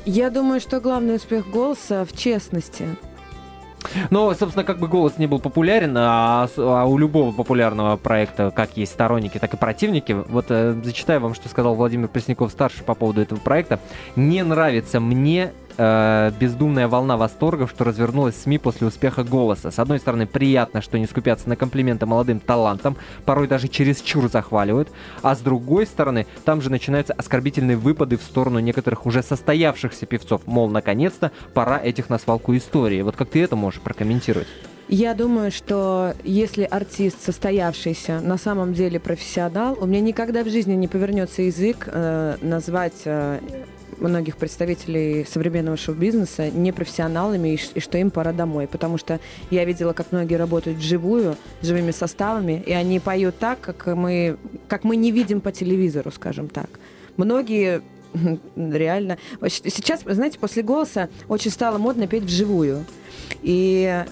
[0.05, 2.85] Я думаю, что главный успех голоса в честности.
[4.11, 8.77] Но, собственно, как бы голос не был популярен, а, а у любого популярного проекта, как
[8.77, 10.11] есть сторонники, так и противники.
[10.13, 13.79] Вот э, зачитаю вам, что сказал Владимир Пресняков-старший по поводу этого проекта.
[14.15, 19.71] Не нравится мне э, бездумная волна восторгов, что развернулась в СМИ после успеха «Голоса».
[19.71, 24.89] С одной стороны, приятно, что не скупятся на комплименты молодым талантам, порой даже чересчур захваливают,
[25.21, 30.41] а с другой стороны, там же начинаются оскорбительные выпады в сторону некоторых уже состоявшихся певцов,
[30.45, 33.01] мол, наконец-то пора этих на свалку истории.
[33.01, 34.47] Вот как ты это можешь прокомментировать?
[34.89, 40.75] Я думаю, что если артист состоявшийся, на самом деле профессионал, у меня никогда в жизни
[40.75, 43.39] не повернется язык э, назвать э,
[43.99, 48.67] многих представителей современного шоу-бизнеса непрофессионалами и, и что им пора домой.
[48.67, 53.87] Потому что я видела, как многие работают вживую, живыми составами, и они поют так, как
[53.95, 56.69] мы, как мы не видим по телевизору, скажем так.
[57.17, 57.81] Многие
[58.55, 59.17] реально...
[59.49, 62.85] Сейчас, знаете, после голоса очень стало модно петь вживую.
[63.41, 64.03] И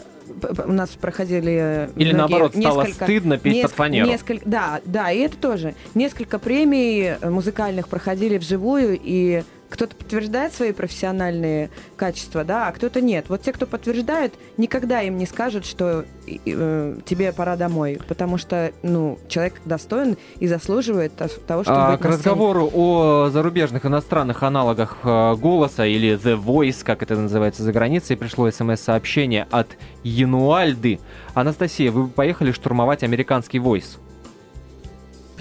[0.67, 4.07] у нас проходили Или многие- наоборот, стало несколько- стыдно петь под неск- фанеру?
[4.07, 5.75] несколько- да, да, и это тоже.
[5.93, 13.25] Несколько премий музыкальных проходили вживую, и кто-то подтверждает свои профессиональные качества, да, а кто-то нет.
[13.29, 18.71] Вот те, кто подтверждает, никогда им не скажут, что э, тебе пора домой, потому что,
[18.83, 24.43] ну, человек достоин и заслуживает то- того, чтобы А, быть к разговору о зарубежных иностранных
[24.43, 29.67] аналогах э, голоса или The Voice, как это называется за границей, пришло смс-сообщение от
[30.03, 30.99] Януальды.
[31.33, 33.97] Анастасия, вы поехали штурмовать американский Voice?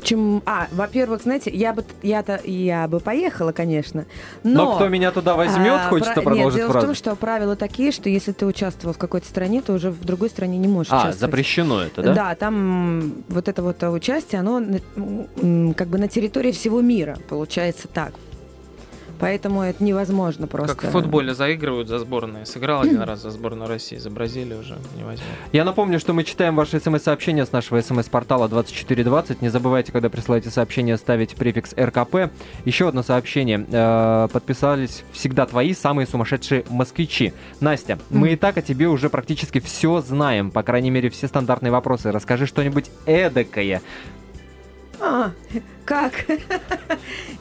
[0.04, 0.42] Почему?
[0.44, 4.04] А, во-первых, знаете, я бы, я-то, я бы поехала, конечно,
[4.42, 4.66] но...
[4.66, 6.86] Но, кто меня туда возьмет, А, хочется про- продолжить Нет, дело фразу.
[6.86, 10.04] в том, что правила такие, что если ты участвовал в какой-то стране, то уже в
[10.04, 11.18] другой стране не можешь А, участвовать.
[11.20, 12.12] запрещено это, да?
[12.14, 14.60] Да, там вот это вот э, участие, оно
[15.74, 18.12] как бы на территории всего мира, получается так.
[19.20, 20.74] Поэтому это невозможно просто.
[20.74, 22.46] Как в футболе заигрывают за сборные.
[22.46, 25.28] Сыграл один раз за сборную России, за Бразилию уже не возьмут.
[25.52, 29.42] Я напомню, что мы читаем ваши смс-сообщения с нашего смс-портала 2420.
[29.42, 32.30] Не забывайте, когда присылаете сообщение, ставить префикс РКП.
[32.64, 33.64] Еще одно сообщение.
[33.70, 37.32] Э, Подписались всегда твои самые сумасшедшие москвичи.
[37.60, 40.50] Настя, мы и так о тебе уже практически все знаем.
[40.50, 42.10] По крайней мере, все стандартные вопросы.
[42.10, 43.80] Расскажи что-нибудь эдакое.
[45.00, 45.32] А,
[45.84, 46.12] как?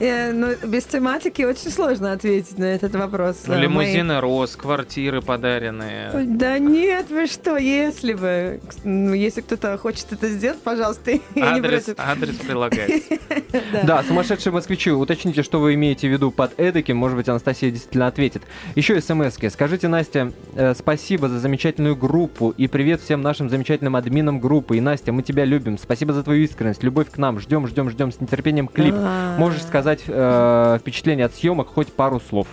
[0.00, 3.42] Э, Ну, без тематики очень сложно ответить на этот вопрос.
[3.46, 6.10] Э, Лимузины рос, квартиры подаренные.
[6.24, 8.60] Да нет, вы что, если бы...
[8.82, 12.00] ну, Если кто-то хочет это сделать, пожалуйста, я не Адрес, против.
[12.00, 13.14] адрес прилагается.
[13.84, 16.96] Да, сумасшедшие москвичи, уточните, что вы имеете в виду под эдаким.
[16.96, 18.42] Может быть, Анастасия действительно ответит.
[18.74, 19.48] Еще смс -ки.
[19.48, 24.76] Скажите, Настя, э, спасибо за замечательную группу и привет всем нашим замечательным админам группы.
[24.76, 25.78] И, Настя, мы тебя любим.
[25.78, 27.38] Спасибо за твою искренность, любовь к нам.
[27.44, 28.94] Ждем, ждем, ждем с нетерпением клип.
[28.96, 29.36] А.
[29.36, 32.46] Можешь сказать э, впечатление от съемок хоть пару слов.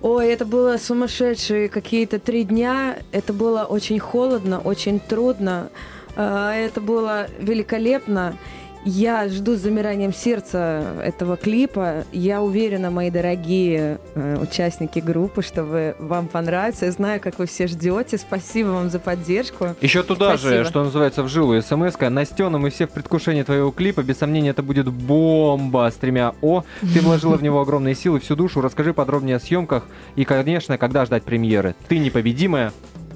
[0.00, 2.96] Ой, это было сумасшедшие какие-то три дня.
[3.12, 5.68] Это было очень холодно, очень трудно.
[6.16, 8.36] А, Это было великолепно.
[8.84, 12.04] Я жду с замиранием сердца этого клипа.
[12.10, 16.86] Я уверена, мои дорогие э, участники группы, что вы, вам понравится.
[16.86, 18.18] Я знаю, как вы все ждете.
[18.18, 19.76] Спасибо вам за поддержку.
[19.80, 20.64] Еще туда же, Спасибо.
[20.64, 22.08] что называется, в жилу смс -ка.
[22.08, 24.02] Настена, мы все в предвкушении твоего клипа.
[24.02, 26.64] Без сомнения, это будет бомба с тремя О.
[26.80, 28.60] Ты вложила в него огромные силы, всю душу.
[28.60, 29.84] Расскажи подробнее о съемках.
[30.16, 31.76] И, конечно, когда ждать премьеры.
[31.86, 32.72] Ты непобедимая.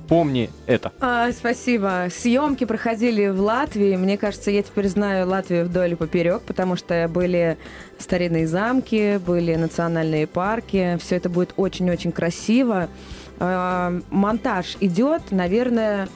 [0.09, 0.93] Помни это.
[1.01, 2.09] А, спасибо.
[2.11, 3.97] Съемки проходили в Латвии.
[3.97, 7.59] Мне кажется, я теперь знаю Латвию вдоль и поперек, потому что были
[7.99, 10.97] старинные замки, были национальные парки.
[11.01, 12.89] Все это будет очень-очень красиво.
[13.39, 16.09] А, монтаж идет, наверное,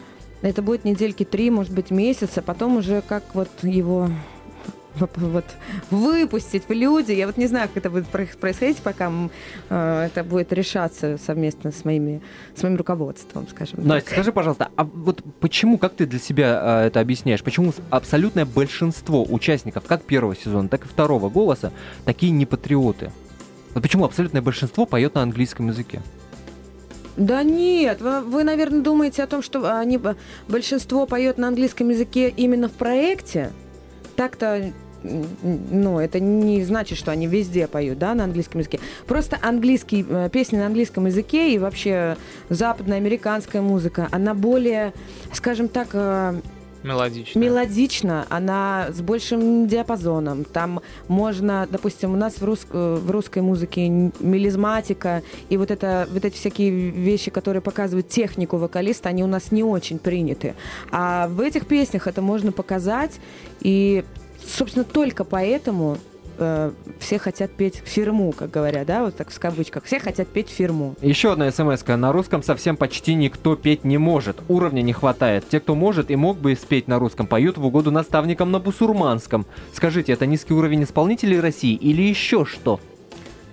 [0.43, 2.43] это будет недельки три, может быть, месяца.
[2.43, 4.09] Потом уже как вот его
[5.17, 5.45] вот
[5.91, 7.13] выпустить в люди.
[7.13, 9.11] Я вот не знаю, как это будет про- происходить, пока
[9.69, 12.21] э, это будет решаться совместно с, моими,
[12.55, 13.85] с моим руководством, скажем так.
[13.87, 18.45] Настя, скажи, пожалуйста, а вот почему, как ты для себя а, это объясняешь, почему абсолютное
[18.45, 21.73] большинство участников как первого сезона, так и второго голоса
[22.05, 23.13] такие не патриоты?
[23.75, 26.03] Вот почему абсолютное большинство поет на английском языке?
[27.17, 30.01] Да нет, вы, вы, наверное, думаете о том, что они,
[30.49, 33.51] большинство поет на английском языке именно в проекте.
[34.21, 34.71] Так-то,
[35.03, 38.79] ну, это не значит, что они везде поют, да, на английском языке.
[39.07, 42.19] Просто английский, э, песни на английском языке и вообще
[42.51, 44.93] западная американская музыка, она более,
[45.33, 45.89] скажем так,
[46.83, 47.39] Мелодично.
[47.39, 50.45] мелодична, она с большим диапазоном.
[50.45, 56.09] Там можно, допустим, у нас в, рус- э, в русской музыке мелизматика и вот, это,
[56.11, 60.55] вот эти всякие вещи, которые показывают технику вокалиста, они у нас не очень приняты.
[60.91, 63.21] А в этих песнях это можно показать,
[63.61, 64.05] и,
[64.47, 65.99] собственно, только поэтому
[66.41, 69.85] э, все хотят петь фирму, как говорят, да, вот так в кавычках.
[69.85, 70.95] Все хотят петь фирму.
[71.01, 71.97] Еще одна смс -ка.
[71.97, 74.37] На русском совсем почти никто петь не может.
[74.49, 75.49] Уровня не хватает.
[75.49, 79.47] Те, кто может и мог бы спеть на русском, поют в угоду наставникам на бусурманском.
[79.73, 82.81] Скажите, это низкий уровень исполнителей России или еще что?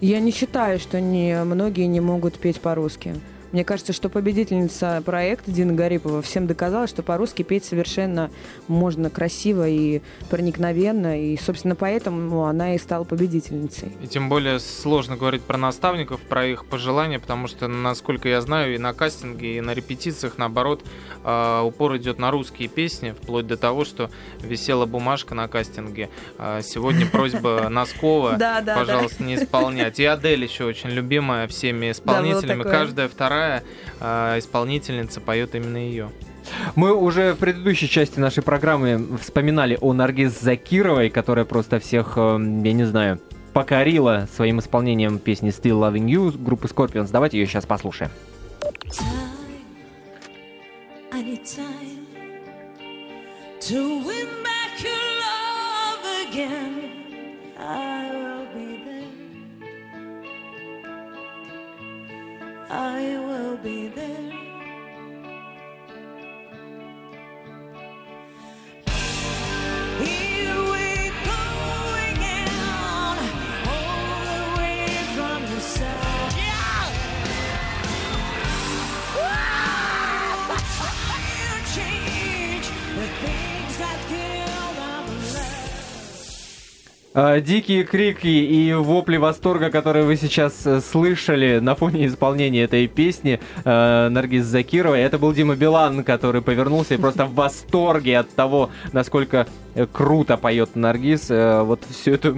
[0.02, 3.16] Я не считаю, что не, многие не могут петь по-русски.
[3.52, 8.30] Мне кажется, что победительница проекта Дина Гарипова всем доказала, что по-русски петь совершенно
[8.68, 11.22] можно красиво и проникновенно.
[11.22, 13.92] И, собственно, поэтому она и стала победительницей.
[14.02, 18.76] И тем более сложно говорить про наставников, про их пожелания, потому что, насколько я знаю,
[18.76, 20.84] и на кастинге, и на репетициях, наоборот,
[21.24, 24.10] э, упор идет на русские песни, вплоть до того, что
[24.42, 26.10] висела бумажка на кастинге.
[26.38, 30.00] Э, Сегодня просьба Носкова, пожалуйста, не исполнять.
[30.00, 32.64] И Адель еще очень любимая всеми исполнителями.
[32.64, 33.37] Каждая вторая
[34.00, 36.10] э, исполнительница поет именно ее.
[36.76, 42.38] Мы уже в предыдущей части нашей программы вспоминали о Наргиз Закировой, которая просто всех, э,
[42.64, 43.20] я не знаю,
[43.54, 47.10] покорила своим исполнением песни Still Loving You группы Scorpions.
[47.12, 48.12] Давайте ее сейчас послушаем.
[57.60, 58.17] Time
[62.70, 64.47] I will be there.
[87.42, 93.40] Дикие крики и вопли восторга, которые вы сейчас э, слышали на фоне исполнения этой песни
[93.66, 98.70] э, Наргиз Закировой, это был Дима Билан, который повернулся и просто в восторге от того,
[98.94, 102.36] насколько э, круто поет Наргиз, э, вот все это,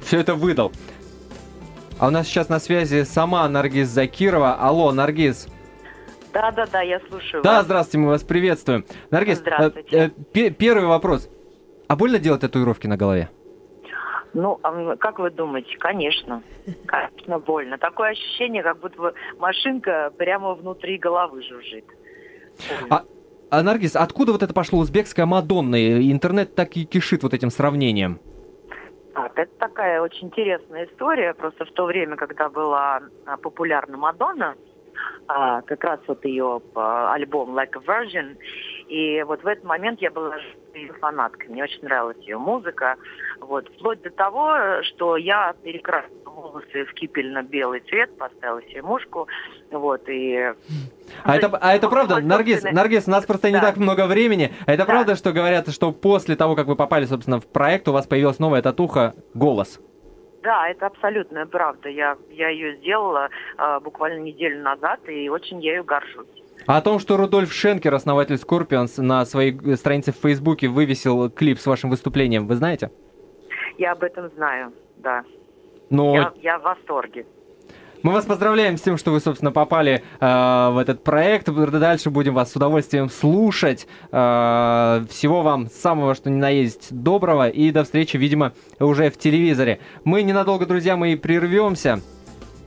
[0.00, 0.72] все это выдал.
[1.98, 4.54] А у нас сейчас на связи сама Наргиз Закирова.
[4.54, 5.46] Алло, Наргиз.
[6.32, 7.64] Да, да, да, я слушаю Да, вас.
[7.66, 8.86] здравствуйте, мы вас приветствуем.
[9.10, 9.96] Наргиз, э, Здравствуйте.
[9.96, 11.28] э, пе- первый вопрос.
[11.86, 13.28] А больно делать татуировки на голове?
[14.34, 15.76] Ну, а как вы думаете?
[15.78, 16.42] Конечно.
[16.86, 17.78] Конечно, больно.
[17.78, 21.84] Такое ощущение, как будто бы машинка прямо внутри головы жужжит.
[22.88, 23.04] А,
[23.50, 25.76] а, Наргиз, откуда вот это пошло узбекская Мадонна?
[26.10, 28.20] Интернет так и кишит вот этим сравнением.
[29.14, 31.34] Так, это такая очень интересная история.
[31.34, 34.54] Просто в то время, когда была а, популярна Мадонна,
[35.28, 38.36] а, как раз вот ее альбом Like a Virgin,
[38.92, 40.36] и вот в этот момент я была
[40.74, 41.48] ее фанаткой.
[41.48, 42.96] Мне очень нравилась ее музыка.
[43.40, 49.28] Вот, вплоть до того, что я перекрасила волосы в кипельно-белый цвет, поставила себе мушку,
[49.70, 50.52] вот, и...
[51.24, 53.62] А это, а это правда, Наргиз, Наргиз, у нас просто не да.
[53.62, 54.52] так много времени.
[54.66, 54.92] А это Да.
[54.92, 58.38] правда, что говорят, что после того, как вы попали, собственно, в проект, у вас появилась
[58.38, 59.80] новая татуха «Голос».
[60.42, 61.88] Да, это абсолютная правда.
[61.88, 66.41] Я, я ее сделала а, буквально неделю назад, и очень ею горжусь.
[66.66, 71.58] О том, что Рудольф Шенкер, основатель Scorpions, на своей э, странице в Фейсбуке вывесил клип
[71.58, 72.90] с вашим выступлением, вы знаете?
[73.78, 75.22] Я об этом знаю, да.
[75.90, 77.26] Ну, Я, я в восторге.
[78.02, 81.48] Мы вас поздравляем с тем, что вы, собственно, попали э, в этот проект.
[81.48, 83.86] Дальше будем вас с удовольствием слушать.
[84.10, 87.48] Э, всего вам самого, что ни на есть доброго.
[87.48, 89.78] И до встречи, видимо, уже в телевизоре.
[90.04, 92.00] Мы ненадолго, друзья мои, прервемся.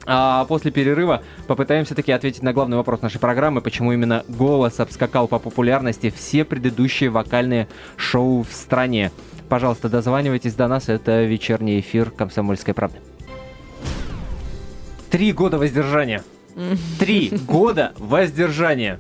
[0.06, 5.28] А после перерыва попытаемся таки ответить на главный вопрос нашей программы, почему именно голос обскакал
[5.28, 9.12] по популярности все предыдущие вокальные шоу в стране.
[9.50, 13.00] Пожалуйста, дозванивайтесь до нас, это вечерний эфир «Комсомольской правды».
[15.10, 16.24] Три года воздержания.
[17.00, 19.00] Три года воздержания.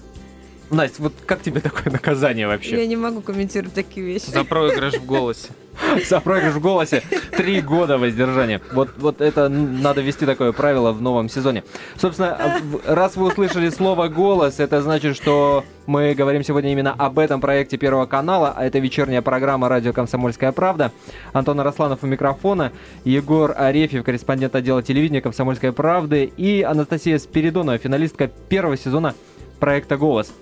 [0.72, 2.78] Настя, вот как тебе такое наказание вообще?
[2.78, 4.30] Я не могу комментировать такие вещи.
[4.32, 5.50] За проигрыш в голосе.
[6.10, 7.04] За проигрыш в голосе
[7.36, 8.62] три года воздержания.
[8.74, 11.64] Вот, вот это надо ввести такое правило в новом сезоне.
[11.98, 17.20] Собственно, а, раз вы услышали слово «голос», это значит, что мы говорим сегодня именно об
[17.20, 20.92] этом проекте Первого канала, а это вечерняя программа «Радио Комсомольская правда».
[21.34, 22.72] Антон Арасланов у микрофона,
[23.04, 29.14] Егор Арефьев, корреспондент отдела телевидения «Комсомольской правды» и Анастасия Спиридонова, финалистка первого сезона
[29.60, 30.34] проекта «Голос».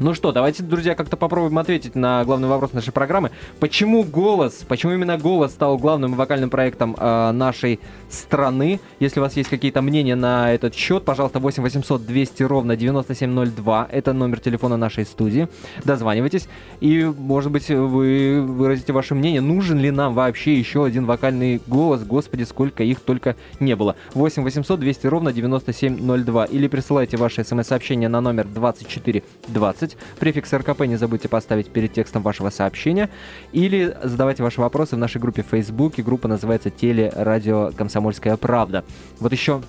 [0.00, 3.30] Ну что, давайте, друзья, как-то попробуем ответить на главный вопрос нашей программы.
[3.60, 7.78] Почему голос, почему именно голос стал главным вокальным проектом э, нашей
[8.10, 8.80] страны?
[8.98, 13.88] Если у вас есть какие-то мнения на этот счет, пожалуйста, 8 800 200 ровно 9702.
[13.92, 15.46] Это номер телефона нашей студии.
[15.84, 16.48] Дозванивайтесь.
[16.80, 22.02] И, может быть, вы выразите ваше мнение, нужен ли нам вообще еще один вокальный голос.
[22.02, 23.94] Господи, сколько их только не было.
[24.14, 26.46] 8 800 200 ровно 9702.
[26.46, 29.83] Или присылайте ваши смс-сообщения на номер 2420.
[30.18, 33.10] Префикс РКП не забудьте поставить перед текстом вашего сообщения.
[33.52, 36.02] Или задавайте ваши вопросы в нашей группе в Фейсбуке.
[36.02, 38.84] Группа называется «Телерадио Комсомольская правда».
[39.20, 39.62] Вот еще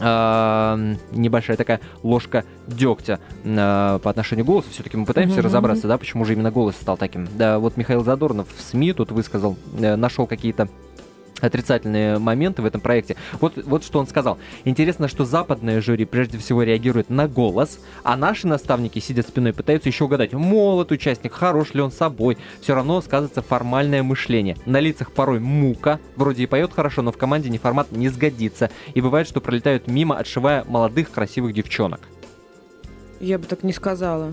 [0.00, 0.78] а,
[1.12, 4.70] небольшая такая ложка дегтя а, по отношению к голосу.
[4.70, 5.44] Все-таки мы пытаемся Мгм.
[5.44, 7.28] разобраться, да, почему же именно голос стал таким.
[7.36, 10.68] Да, вот Михаил Задорнов в СМИ тут высказал, э, нашел какие-то
[11.42, 13.16] отрицательные моменты в этом проекте.
[13.40, 14.38] Вот, вот что он сказал.
[14.64, 19.54] Интересно, что западное жюри прежде всего реагирует на голос, а наши наставники сидят спиной и
[19.54, 22.38] пытаются еще угадать, молод участник, хорош ли он собой.
[22.60, 24.56] Все равно сказывается формальное мышление.
[24.66, 28.70] На лицах порой мука, вроде и поет хорошо, но в команде неформат не сгодится.
[28.94, 32.00] И бывает, что пролетают мимо, отшивая молодых красивых девчонок.
[33.20, 34.32] Я бы так не сказала.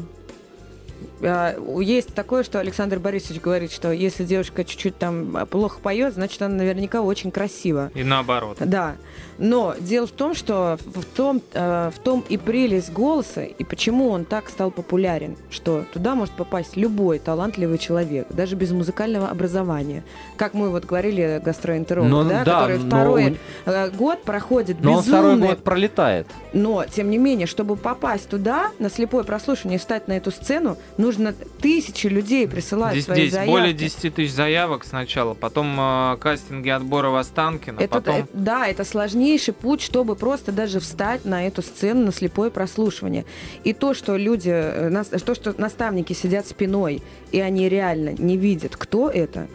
[1.22, 6.42] А, Есть такое, что Александр Борисович говорит, что если девушка чуть-чуть там плохо поет, значит,
[6.42, 7.92] она наверняка очень красива.
[7.94, 8.58] И наоборот.
[8.60, 8.96] Да,
[9.38, 14.10] но дело в том, что в том, э, в том и прелесть голоса, и почему
[14.10, 20.04] он так стал популярен, что туда может попасть любой талантливый человек, даже без музыкального образования.
[20.38, 24.78] Как мы вот говорили, гастроэнтеролог, Ну, да, да, который но второй у- э, год проходит
[24.82, 26.28] Но он второй безумный год пролетает.
[26.54, 31.34] но, тем не менее, чтобы попасть туда, на слепое прослушивание, встать на эту сцену, нужно
[31.62, 33.50] тысячи людей присылать Здесь, свои здесь заявки.
[33.52, 38.16] более 10 тысяч заявок сначала, потом э, кастинги отбора в Останкино, Это, потом...
[38.18, 43.26] э, да, это сложнейший путь, чтобы просто даже встать на эту сцену на слепое прослушивание.
[43.64, 48.38] И то, что люди, э, нас- то, что наставники сидят спиной, и они реально не
[48.38, 49.48] видят, кто это.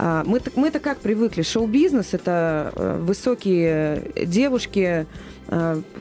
[0.00, 1.42] а, Мы, так- мы-то как привыкли?
[1.42, 5.06] Шоу-бизнес это э, высокие девушки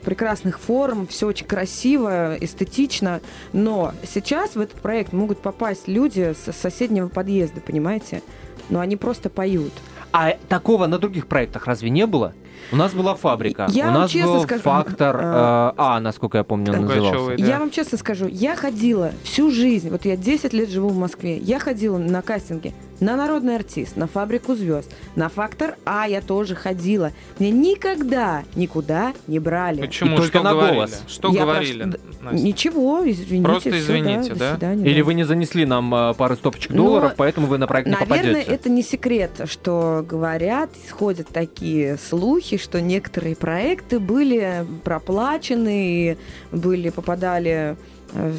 [0.04, 3.22] прекрасных форм, все очень красиво, эстетично,
[3.54, 8.22] но сейчас в этот проект могут попасть люди с соседнего подъезда, понимаете?
[8.70, 9.74] Но они просто поют.
[10.12, 12.34] А такого на других проектах разве не было?
[12.72, 16.43] У нас была фабрика, Я у нас был скажу, фактор э, э, А, насколько я
[16.43, 17.38] помню, он назывался.
[17.38, 17.46] да.
[17.46, 21.38] Я вам честно скажу, я ходила всю жизнь, вот я 10 лет живу в Москве,
[21.38, 26.56] я ходила на кастинги на «Народный артист», на «Фабрику звезд», на «Фактор А» я тоже
[26.56, 27.12] ходила.
[27.39, 29.82] Меня никогда никуда не брали.
[29.82, 30.13] Почему?
[30.13, 30.76] И только Что на говорили?
[30.76, 31.04] голос.
[31.08, 31.84] Что Я говорили,
[32.22, 32.43] Настя?
[32.43, 33.43] Ничего, извините.
[33.48, 34.52] Просто извините, до да?
[34.54, 35.06] свидания, Или да.
[35.06, 38.17] вы не занесли нам э, пары стопочек Но, долларов, поэтому вы на проект не Наверное,
[38.17, 38.52] попадете.
[38.52, 46.18] это не секрет, что говорят, исходят такие слухи, что некоторые проекты были проплачены,
[46.54, 47.76] были, попадали
[48.14, 48.34] э,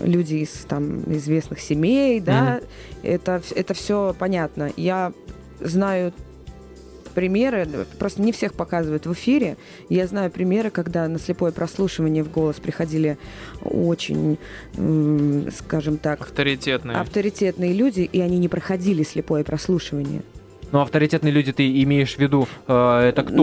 [0.00, 2.60] люди из там известных семей, да,
[3.02, 4.70] это, это все понятно.
[4.76, 5.12] Я
[5.60, 6.12] знаю
[7.16, 7.66] примеры,
[7.98, 9.56] просто не всех показывают в эфире.
[9.88, 13.16] Я знаю примеры, когда на слепое прослушивание в голос приходили
[13.62, 14.38] очень,
[15.56, 16.98] скажем так, Авторитетные.
[16.98, 20.22] авторитетные люди, и они не проходили слепое прослушивание.
[20.72, 23.34] Ну, авторитетные люди ты имеешь в виду, э, это кто?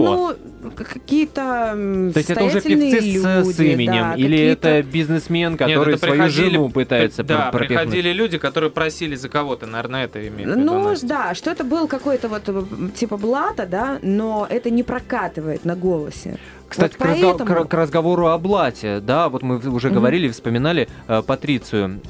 [0.62, 1.72] Ну, какие-то
[2.12, 3.22] То есть это уже певцы с,
[3.54, 4.02] с люди, именем?
[4.10, 7.78] да, или это бизнесмен, Нет, который это свою жену пытается Да, пр- пропихнуть?
[7.90, 11.06] приходили люди, которые просили за кого-то, наверное, это имеет виду Ну, Настя.
[11.06, 12.62] да, что это был какой-то вот э,
[12.94, 16.38] типа блата, да, но это не прокатывает на голосе.
[16.68, 19.96] Кстати, Вот к, разго- поэтому- к- к разговору о блате, да, вот мы уже Мгм.
[19.96, 22.08] говорили, вспоминали э, Патрицию, э,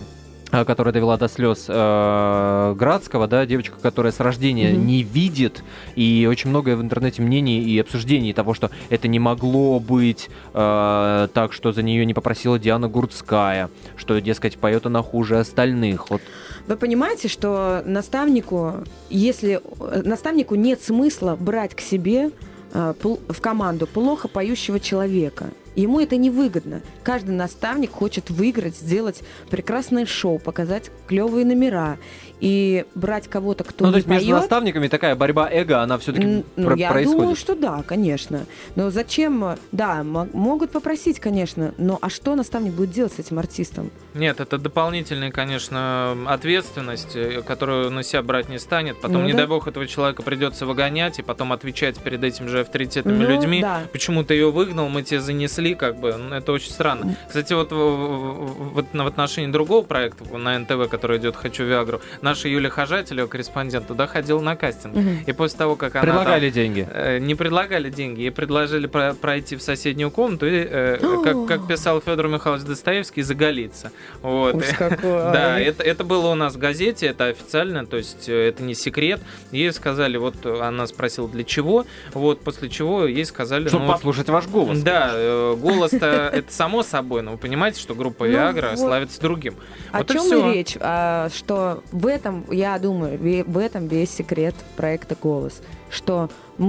[0.64, 4.86] которая довела до слез э, Градского, да, девочка, которая с рождения Мгм.
[4.86, 5.64] не видит,
[5.96, 11.28] и очень многое в интернете мнений и обсуждений того, что это не могло быть э,
[11.32, 16.10] так, что за нее не попросила Диана Гурцкая, что, дескать, поет она хуже остальных.
[16.10, 16.22] Вот
[16.68, 18.74] Вы понимаете, что наставнику,
[19.10, 22.30] если э, наставнику нет смысла брать к себе
[22.72, 25.46] э, в команду плохо поющего человека.
[25.76, 26.80] Ему это невыгодно.
[27.02, 31.96] Каждый наставник хочет выиграть, сделать прекрасное шоу, показать клевые номера.
[32.40, 36.44] И брать кого-то, кто Ну, то есть между поет, наставниками такая борьба эго, она все-таки
[36.56, 37.18] ну, я происходит.
[37.20, 38.44] думаю, что да, конечно.
[38.76, 39.56] Но зачем?
[39.72, 41.72] Да, мо- могут попросить, конечно.
[41.78, 43.90] Но а что наставник будет делать с этим артистом?
[44.14, 49.00] Нет, это дополнительная, конечно, ответственность, э, которую на себя брать не станет.
[49.00, 49.38] Потом, Ну не да.
[49.38, 53.62] дай бог, этого человека придется выгонять и потом отвечать перед этими же авторитетными Ну, людьми.
[53.62, 53.82] да.
[53.92, 57.16] Почему ты ее выгнал, мы тебе занесли, как бы, ну, это очень странно.
[57.26, 62.68] Кстати, вот вот в отношении другого проекта на НТВ, который идет «Хочу Виагру», наша Юля
[62.68, 64.94] Хожателева, корреспондент, туда ходила на кастинг.
[64.94, 65.18] Мгм.
[65.26, 66.88] И после того, как она Предлагали там, деньги.
[66.92, 71.68] э, не предлагали деньги, ей предложили про- пройти в соседнюю комнату и, э, как, как
[71.68, 73.90] писал Федор Михайлович Достоевский, заголиться.
[74.22, 74.62] Вот.
[74.78, 75.14] Какой.
[75.34, 78.74] Да, это, это было у нас в газете, это официально, то есть э, это не
[78.74, 79.20] секрет.
[79.52, 84.28] Ей сказали, вот она спросила, для чего, вот после чего ей сказали, Чтобы ну, послушать
[84.28, 84.80] ваш голос.
[84.80, 85.12] да,
[85.56, 88.78] голос-то это само собой, но вы понимаете, что группа Ну Viagra вот.
[88.78, 89.56] славится другим.
[89.92, 90.76] О Вот чем и речь?
[90.80, 95.60] А, что в этом, я думаю, в этом весь секрет проекта «Голос».
[95.90, 96.28] Что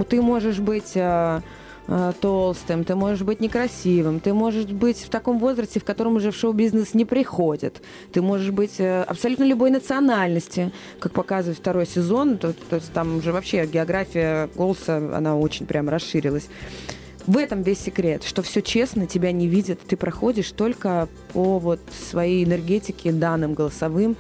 [0.10, 1.42] ты можешь быть а,
[1.88, 6.32] а, толстым, ты можешь быть некрасивым, ты можешь быть в таком возрасте, в котором уже
[6.32, 7.82] в шоу-бизнес не приходит.
[8.12, 12.38] Ты можешь быть э, абсолютно любой национальности, как показывает второй сезон.
[12.38, 16.48] То, то есть там уже вообще география голоса, она очень прям расширилась.
[17.28, 21.80] В этом весь секрет, что все честно, тебя не видят, ты проходишь только по вот
[22.10, 24.16] своей энергетике, данным голосовым.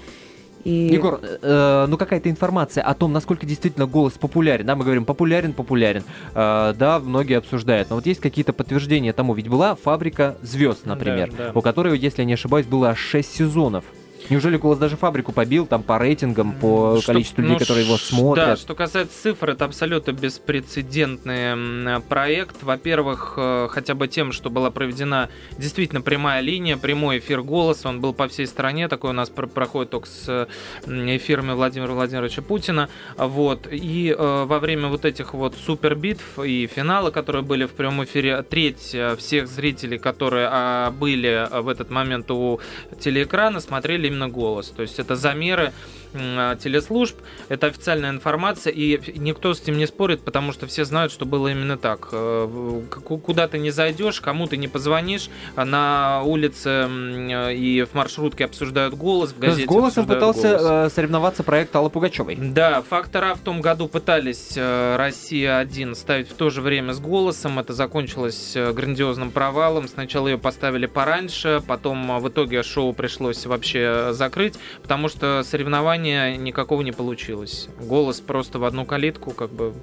[0.63, 0.87] И...
[0.91, 4.65] Егор, э, ну какая-то информация о том, насколько действительно голос популярен.
[4.65, 6.03] Да, мы говорим популярен, популярен.
[6.33, 7.91] Э, да, многие обсуждают.
[7.91, 9.35] Но вот есть какие-то подтверждения тому.
[9.35, 11.51] Ведь была фабрика звезд, например, Да, да.
[11.53, 13.85] у которой, если я не ошибаюсь, было аж 6 сезонов.
[14.29, 17.97] Неужели голос даже фабрику побил там по рейтингам, по Что- количеству людей, ну, которые его
[17.97, 18.45] смотрят?
[18.45, 22.63] Да, что касается цифр, это абсолютно беспрецедентный проект.
[22.63, 27.89] Во-первых, э, хотя бы тем, что была проведена действительно прямая линия, прямой эфир голоса.
[27.89, 28.87] Он был по всей стране.
[28.87, 30.47] Такой у нас пр- проходит только с
[30.85, 32.89] эфирами Владимира Владимировича Путина.
[33.17, 33.67] Вот.
[33.71, 38.03] И э, во время вот этих вот супер битв и финала, которые были в прямом
[38.05, 42.59] эфире, треть э, всех зрителей, которые а, были э, в этот момент у
[42.99, 44.69] телеэкрана, смотрели именно голос.
[44.69, 45.73] То есть это замеры
[46.15, 47.17] телеслужб,
[47.49, 51.49] это официальная информация, и никто с этим не спорит, потому что все знают, что было
[51.49, 52.09] именно так.
[52.11, 57.93] Э, Куда ты не зайдешь, кому ты не позвонишь, а на улице э, и в
[57.93, 60.91] маршрутке обсуждают голос, в есть газете с голосом пытался голос.
[60.91, 62.35] э, соревноваться проект Аллы Пугачевой.
[62.35, 67.59] Да, фактор А в том году пытались Россия-1 ставить в то же время с голосом.
[67.59, 69.87] Это закончилось грандиозным провалом.
[69.87, 76.81] Сначала ее поставили пораньше, потом в итоге шоу пришлось вообще закрыть, потому что соревнования никакого
[76.81, 77.69] не получилось.
[77.79, 79.73] Голос просто в одну калитку как бы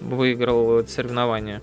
[0.00, 1.60] выиграл соревнование.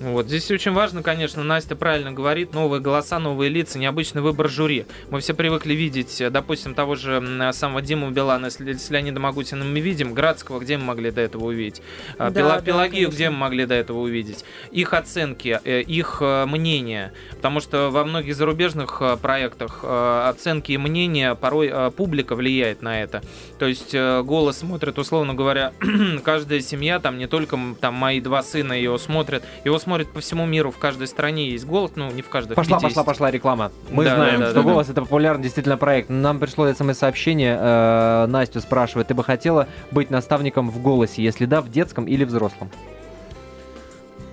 [0.00, 0.26] Вот.
[0.28, 4.86] Здесь очень важно, конечно, Настя правильно говорит, новые голоса, новые лица, необычный выбор жюри.
[5.10, 9.26] Мы все привыкли видеть, э, допустим, того же м, самого Диму Билана с, с Леонидом
[9.26, 11.82] Агутиным мы видим, Градского, где мы могли до этого увидеть,
[12.16, 13.10] А, Да, Пела- да, конечно.
[13.12, 18.04] где мы могли до этого увидеть, их оценки, э, их э, мнения, потому что во
[18.04, 23.20] многих зарубежных э, проектах э, оценки и мнения порой э, публика влияет на это.
[23.58, 25.72] То есть э, голос смотрит, условно говоря,
[26.22, 30.46] каждая семья, там не только там мои два сына его смотрят, его смотрят по всему
[30.46, 32.90] миру, в каждой стране есть голос, ну не в каждой, Пошла, 50.
[32.90, 33.72] пошла, пошла реклама.
[33.90, 36.08] Мы Да, знаем, да, да, что да, голос это популярный действительно проект.
[36.10, 37.56] Нам пришло смс-сообщение.
[37.60, 41.22] э, Настю спрашивает, ты бы хотела быть наставником в голосе?
[41.22, 42.70] Если да, в детском или взрослом?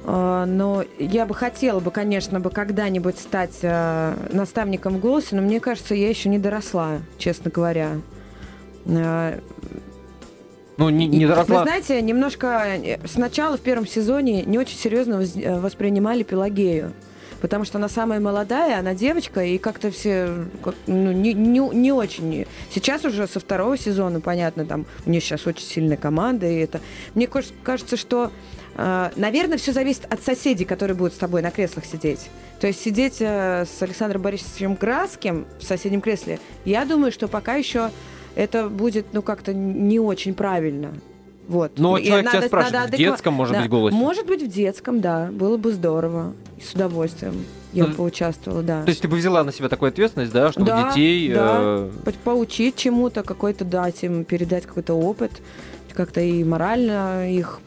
[0.08, 5.42] А, Но я бы хотела бы, конечно, бы когда-нибудь стать а, наставником в голосе, но
[5.42, 7.92] мне кажется, я еще не доросла, честно говоря.
[10.78, 11.60] Ну, не, не доросла.
[11.60, 16.94] Вы знаете, немножко э, сначала в первом сезоне не очень серьезно э, воспринимали Пелагею.
[17.42, 20.30] Потому что она самая молодая, она девочка, и как-то все
[20.64, 22.48] как, ну, не, не, не очень.
[22.72, 26.80] Сейчас уже со второго сезона, понятно, там у нее сейчас очень сильная команда, и это.
[27.14, 28.32] Мне каж- кажется, что,
[28.78, 32.30] э, наверное, все зависит от соседей, которые будут с тобой на креслах сидеть.
[32.60, 37.56] То есть сидеть э, с Александром Борисовичем Градским в соседнем кресле, я думаю, что пока
[37.56, 37.92] еще
[38.36, 40.92] это будет, ну, как-то не очень правильно.
[41.48, 41.74] Вот.
[41.78, 43.62] Но И человек тебя спрашивает, надо в адеква- детском, может да.
[43.62, 43.96] быть, голосе?
[43.96, 45.30] Может быть, в детском, да.
[45.32, 46.34] Было бы здорово.
[46.58, 47.36] И с удовольствием
[47.72, 48.82] я бы поучаствовала, да.
[48.84, 51.32] То есть ты бы взяла на себя такую ответственность, да, чтобы Да, детей...
[51.34, 51.58] да.
[51.62, 55.32] э, По- Поучить чему-то, какой-то дать им, передать какой-то опыт,
[55.94, 57.60] как-то и морально их,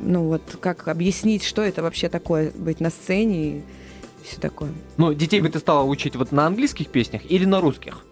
[0.00, 3.62] ну вот, как объяснить, что это вообще такое, быть на сцене и
[4.24, 4.70] все такое.
[4.96, 8.04] Ну, детей бы ты стала учить вот на английских песнях или на русских?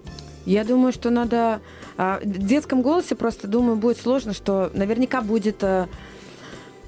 [0.46, 1.60] Я думаю, что надо...
[1.96, 5.88] а, В детском голосе просто, думаю, будет сложно, что наверняка будет а,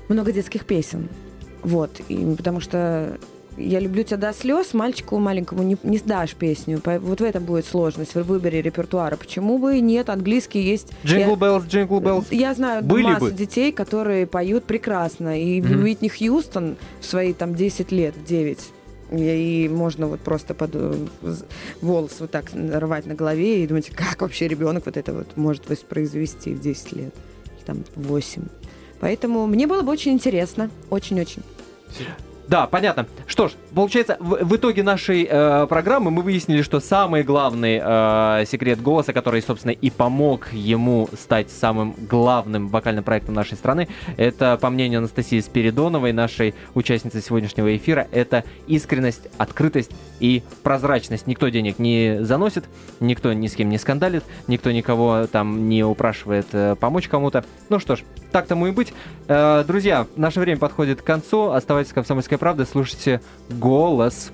[0.09, 1.09] много детских песен.
[1.63, 1.91] Вот.
[2.09, 3.17] И, потому что
[3.57, 6.81] я люблю тебя до слез, мальчику маленькому не, не сдашь песню.
[6.85, 9.17] Вот в этом будет сложность в выборе репертуара.
[9.17, 10.11] Почему бы и нет?
[10.11, 10.93] Английский есть.
[11.05, 12.27] Jingle Bells, Jingle Bells.
[12.31, 13.33] Я знаю Были массу бы.
[13.33, 15.41] детей, которые поют прекрасно.
[15.43, 15.83] И Мгм.
[15.85, 18.59] Уитни Хьюстон в свои там 10 лет, 9.
[19.11, 21.07] И, можно вот просто под э,
[21.81, 25.69] волос вот так рвать на голове и думать, как вообще ребенок вот это вот может
[25.69, 27.15] воспроизвести в 10 лет,
[27.65, 28.43] там 8.
[29.01, 31.43] Поэтому мне было бы очень интересно, очень-очень.
[32.49, 33.07] Да, понятно.
[33.27, 38.45] Что ж, получается, в, в итоге нашей э, программы мы выяснили, что самый главный э,
[38.47, 44.59] секрет голоса, который, собственно, и помог ему стать самым главным вокальным проектом нашей страны, это,
[44.61, 49.91] по мнению Анастасии Спиридоновой, нашей участницы сегодняшнего эфира, это искренность, открытость
[50.21, 51.27] и прозрачность.
[51.27, 52.65] Никто денег не заносит,
[53.01, 57.45] никто ни с кем не скандалит, никто никого там не упрашивает э, помочь кому-то.
[57.71, 58.93] Ну что ж, так тому и быть.
[59.27, 61.51] Э, друзья, наше время подходит к концу.
[61.51, 64.33] Оставайтесь с «Комсомольской правдой», слушайте «Голос».